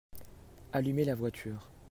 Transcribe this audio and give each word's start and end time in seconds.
Allumer 0.73 1.05
la 1.05 1.13
voiture. 1.13 1.69